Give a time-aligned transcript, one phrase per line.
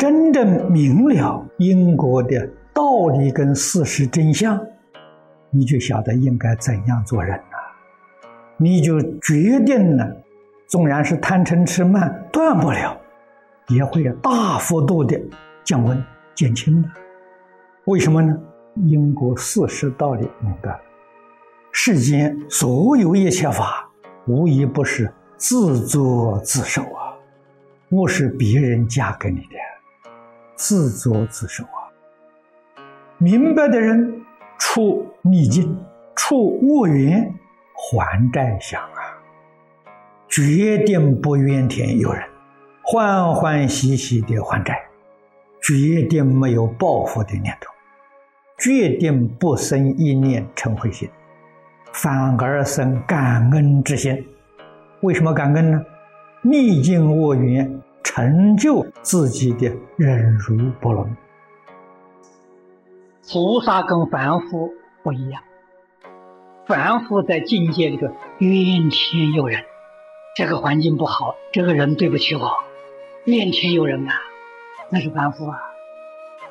[0.00, 4.58] 真正明了因果的道理跟事实真相，
[5.50, 7.44] 你就晓得应该怎样做人了。
[8.56, 10.10] 你就决定了，
[10.66, 12.98] 纵然是贪嗔痴慢断不了，
[13.68, 15.20] 也会大幅度的
[15.64, 16.02] 降温
[16.34, 16.88] 减轻的。
[17.84, 18.34] 为什么呢？
[18.86, 20.80] 因果事实道理明白，
[21.72, 23.86] 世间所有一切法，
[24.26, 27.12] 无一不是自作自受啊，
[27.90, 29.59] 不是别人加给你的，
[30.60, 31.88] 自作自受啊。
[33.16, 34.22] 明白的人，
[34.58, 35.74] 出逆境，
[36.14, 37.34] 出恶缘，
[37.74, 39.16] 还债想啊，
[40.28, 42.22] 决定不怨天尤人，
[42.82, 44.78] 欢欢喜喜的还债，
[45.62, 47.72] 决定没有报复的念头。
[48.58, 51.08] 决定不生一念嗔恚心，
[51.94, 54.26] 反而生感恩之心。
[55.00, 55.82] 为什么感恩呢？
[56.42, 61.16] 逆境恶缘成就自己的忍辱不能。
[63.30, 65.42] 菩萨跟凡夫不一样，
[66.66, 69.64] 凡夫在境界里头怨天尤人，
[70.34, 72.50] 这个环境不好，这个人对不起我，
[73.24, 74.14] 怨天尤人啊，
[74.90, 75.58] 那是凡夫啊。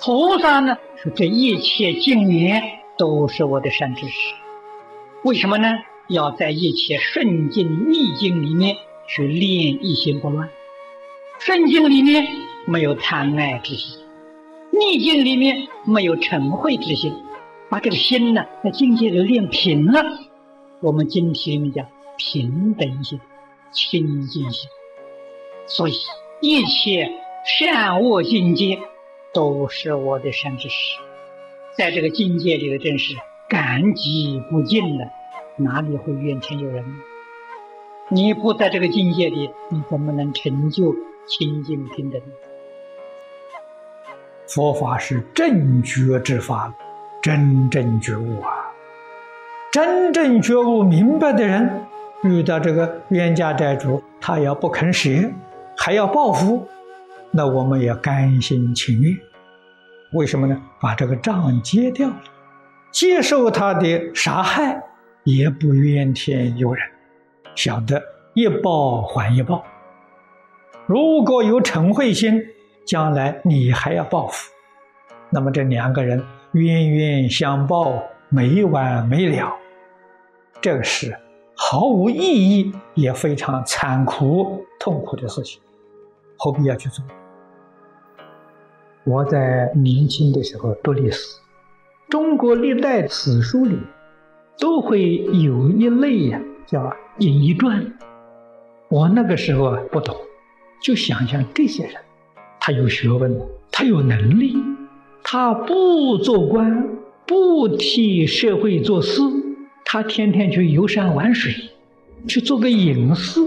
[0.00, 0.78] 菩萨呢？
[0.96, 2.62] 说这一切境缘
[2.96, 4.34] 都是我的善知识。
[5.24, 5.68] 为什么呢？
[6.06, 8.76] 要在一切顺境逆境里面
[9.08, 10.48] 去练一心不乱。
[11.38, 12.26] 顺境里面
[12.66, 13.98] 没有贪爱之心，
[14.70, 17.14] 逆境里面没有嗔恚之心，
[17.68, 20.02] 把这个心呢在境界里练平了。
[20.80, 23.20] 我们今天讲平等心、
[23.72, 24.68] 清净心，
[25.66, 25.92] 所以
[26.40, 27.10] 一切
[27.44, 28.78] 善恶境界。
[29.34, 30.98] 都是我的善知识，
[31.76, 33.14] 在这个境界里的真是
[33.46, 35.10] 感激不尽的，
[35.58, 36.82] 哪里会怨天尤人？
[38.08, 40.96] 你不在这个境界里，你怎么能成就
[41.28, 42.20] 清净平等？
[44.46, 46.74] 佛法是正觉之法，
[47.22, 48.72] 真正觉悟啊！
[49.70, 51.86] 真正觉悟明白的人，
[52.22, 55.10] 遇到这个冤家债主，他要不肯舍，
[55.76, 56.66] 还要报复。
[57.30, 59.14] 那我们也甘心情愿，
[60.14, 60.58] 为什么呢？
[60.80, 62.22] 把这个账结掉了，
[62.90, 64.82] 接受他的杀害，
[65.24, 66.82] 也不怨天尤人，
[67.54, 68.02] 晓得
[68.32, 69.62] 一报还一报。
[70.88, 72.42] 如果有嗔恚心，
[72.86, 74.50] 将来你还要报复，
[75.28, 79.54] 那么这两个人冤冤相报，没完没了，
[80.62, 81.14] 这个是
[81.54, 85.60] 毫无意义，也非常残酷痛苦的事情。
[86.38, 87.04] 何必要去做？
[89.04, 91.38] 我在年轻的时候读历史，
[92.08, 93.78] 中国历代史书里
[94.58, 97.92] 都会有一类呀，叫演义传。
[98.88, 100.16] 我那个时候不懂，
[100.80, 101.94] 就想想这些人，
[102.60, 103.40] 他有学问，
[103.70, 104.56] 他有能力，
[105.22, 106.88] 他不做官，
[107.26, 109.20] 不替社会做事，
[109.84, 111.52] 他天天去游山玩水，
[112.26, 113.40] 去做个隐士，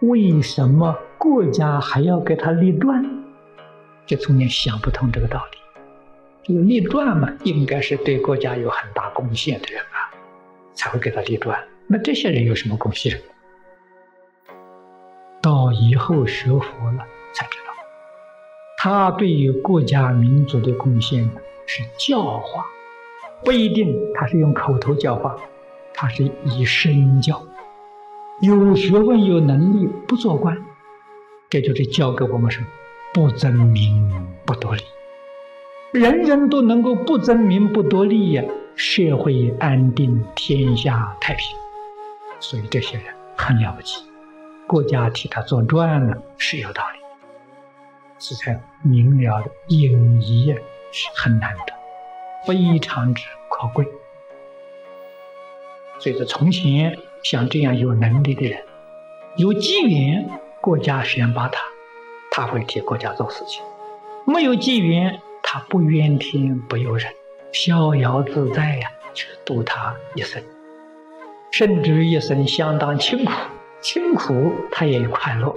[0.00, 0.96] 为什么？
[1.18, 3.04] 国家还要给他立传，
[4.04, 5.58] 就中间想不通这个道理。
[6.42, 10.10] 这个立传嘛，应该是对国家有很大贡献的人啊，
[10.74, 11.56] 才会给他立传。
[11.86, 13.16] 那这些人有什么贡献？
[15.72, 17.72] 以后学佛了才知道，
[18.78, 21.28] 他对于国家民族的贡献
[21.66, 22.64] 是教化，
[23.44, 25.36] 不一定他是用口头教化，
[25.94, 27.42] 他是以身教。
[28.40, 30.56] 有学问有能力不做官。
[31.48, 32.66] 这就是教给我们什么：
[33.12, 34.82] 不争名，不夺利。
[35.92, 38.42] 人人都能够不争名，不夺利呀，
[38.74, 41.46] 社会安定，天下太平。
[42.40, 43.06] 所以这些人
[43.36, 44.02] 很了不起，
[44.72, 46.98] 国家替他做传呢是有道理。
[48.18, 50.54] 是才明了的隐逸
[50.92, 51.74] 是很难得，
[52.46, 53.86] 非常之可贵。
[55.98, 58.64] 所以说，从前像这样有能力的人，
[59.36, 60.26] 有机缘。
[60.62, 61.60] 国家选拔他，
[62.30, 63.62] 他会替国家做事情；
[64.24, 67.12] 没有机缘，他不怨天不尤人，
[67.52, 70.42] 逍遥自在呀，去度他一生，
[71.50, 73.32] 甚至一生相当清苦，
[73.82, 75.54] 清苦他也有快乐，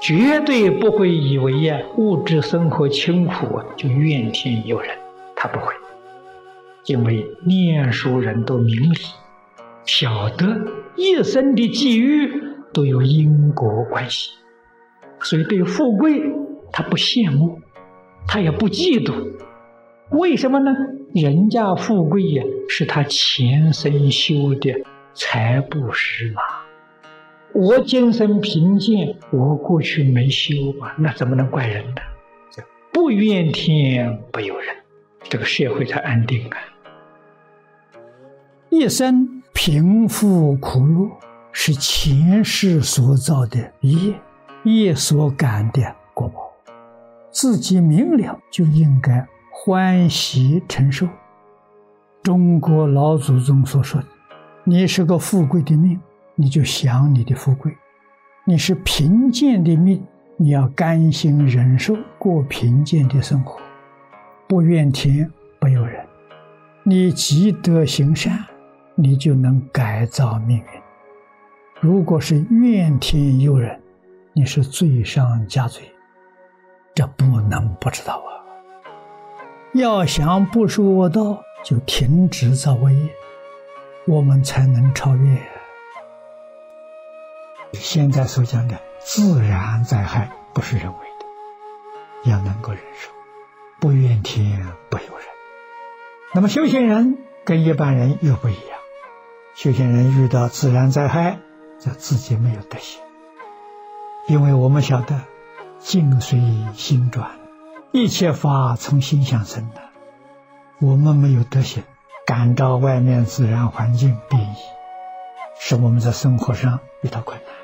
[0.00, 4.96] 绝对不会以为呀物质生活清苦就怨天尤人，
[5.36, 5.74] 他不会，
[6.86, 8.96] 因为念书人都明理，
[9.84, 10.46] 晓得
[10.96, 12.48] 一生的际遇。
[12.70, 14.30] 都有因果关系，
[15.20, 16.22] 所以对富贵
[16.70, 17.58] 他不羡慕，
[18.26, 19.14] 他也不嫉妒。
[20.10, 20.70] 为什么呢？
[21.14, 24.84] 人家富贵呀，是他前生修的
[25.14, 26.42] 财布施嘛。
[27.54, 32.00] 我今生贫贱，我过去没修嘛，那怎么能怪人呢？
[32.92, 34.66] 不不怨天不由人，
[35.30, 36.58] 这个社会才安定啊！
[38.68, 41.08] 一生贫富苦乐，
[41.50, 44.12] 是前世所造的业，
[44.64, 45.80] 业所感的
[46.12, 46.52] 果报。
[47.30, 51.08] 自己明了，就应该欢喜承受。
[52.22, 54.06] 中国老祖宗所说的
[54.64, 55.98] ：“你是个富贵的命，
[56.40, 57.72] 你就享你的富贵；
[58.44, 60.00] 你是贫贱的命。”
[60.40, 63.60] 你要甘心忍受过贫贱的生活，
[64.46, 66.06] 不怨天不由人。
[66.84, 68.38] 你积德行善，
[68.94, 70.64] 你就能改造命运。
[71.80, 73.82] 如果是怨天尤人，
[74.32, 75.82] 你是罪上加罪。
[76.94, 78.30] 这不能不知道啊！
[79.74, 83.10] 要想不受恶道，就停止造恶业，
[84.06, 85.36] 我们才能超越。
[87.72, 88.78] 现在所讲的。
[89.00, 93.10] 自然灾害不是人为的，要能够忍受，
[93.80, 95.26] 不怨天不尤人。
[96.34, 97.16] 那么修行人
[97.46, 98.78] 跟一般人又不一样，
[99.54, 101.38] 修行人遇到自然灾害，
[101.78, 103.00] 就自己没有德行，
[104.26, 105.22] 因为我们晓得
[105.78, 106.38] 境随
[106.74, 107.38] 心转，
[107.92, 109.80] 一切法从心想生的，
[110.80, 111.82] 我们没有德行，
[112.26, 114.56] 感召外面自然环境变异，
[115.58, 117.54] 使我们在生活上遇到困难。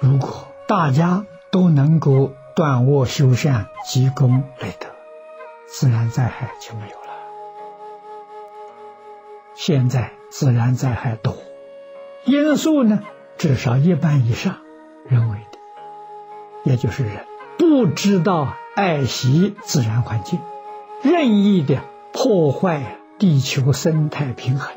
[0.00, 4.88] 如果大家都能够断恶修善、积功累德，
[5.66, 7.06] 自然灾害就没有了。
[9.54, 11.36] 现在自然灾害多，
[12.24, 13.02] 因素呢
[13.38, 14.58] 至少一半以上
[15.06, 15.58] 人为的，
[16.64, 17.24] 也就是人
[17.58, 20.40] 不知道爱惜自然环境，
[21.02, 21.80] 任意的
[22.12, 24.74] 破坏地球生态平衡，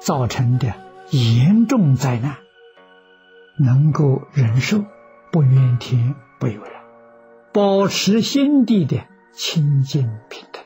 [0.00, 0.74] 造成的
[1.12, 2.36] 严重灾难。
[3.58, 4.84] 能够忍受，
[5.30, 6.72] 不怨天不尤人，
[7.52, 10.62] 保持心地的清净平等，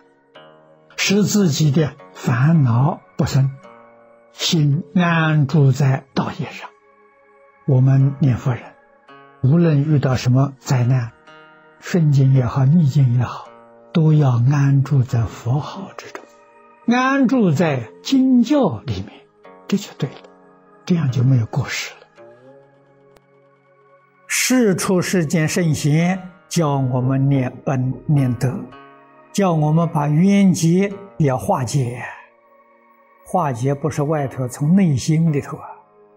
[0.97, 3.51] 使自己的烦恼不生，
[4.33, 6.71] 心安住在道业上。
[7.67, 8.63] 我们念佛人，
[9.43, 11.11] 无论遇到什么灾难，
[11.81, 13.49] 顺境也好，逆境也好，
[13.93, 16.25] 都要安住在佛号之中，
[16.87, 19.27] 安住在经教里面，
[19.67, 20.17] 这就对了，
[20.87, 22.07] 这样就没有过失了。
[24.29, 26.19] 世出世间圣贤
[26.49, 28.57] 教我们念恩念德，
[29.33, 32.01] 叫我们把冤结要化解。
[33.25, 35.67] 化解不是外头，从内心里头啊，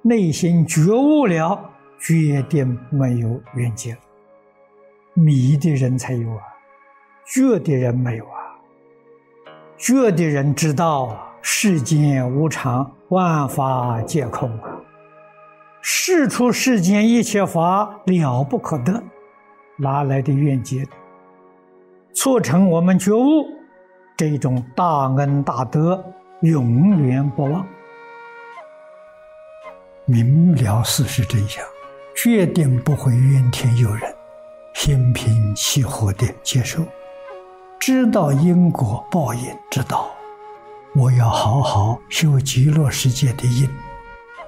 [0.03, 1.59] 内心觉悟了，
[1.99, 3.97] 决定没有冤结。
[5.15, 6.43] 迷的人才有啊，
[7.25, 8.37] 觉的人没有啊。
[9.75, 14.69] 觉的人知道啊世间无常，万法皆空啊。
[15.81, 19.01] 世出世间一切法了不可得，
[19.77, 20.85] 哪来的怨结？
[22.13, 23.45] 促成我们觉悟，
[24.17, 26.03] 这种大恩大德
[26.41, 27.65] 永远不忘。
[30.05, 31.63] 明了事实真相，
[32.15, 34.13] 决定不会怨天尤人，
[34.73, 36.83] 心平气和的接受，
[37.79, 39.41] 知道因果报应
[39.71, 40.11] 之道。
[40.95, 43.69] 我要好好修极乐世界的因。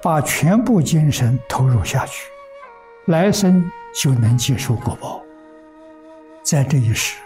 [0.04, 2.26] 把全部精神投入下去，
[3.04, 5.22] 来生就能接受果报。
[6.42, 7.18] 在这一世，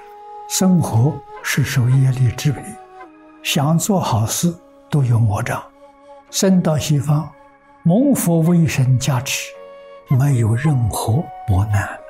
[0.47, 2.61] 生活是受业力支配，
[3.43, 4.55] 想做好事
[4.91, 5.65] 都有魔障。
[6.31, 7.27] 生到西方，
[7.83, 9.51] 蒙佛威神加持，
[10.11, 12.01] 没有任何磨难了。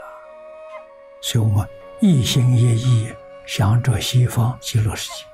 [1.23, 1.65] 所以我们
[2.01, 3.09] 一心一意
[3.47, 5.25] 想着西方极乐世界，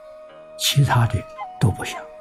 [0.59, 1.15] 其他的
[1.63, 2.12] 都不行。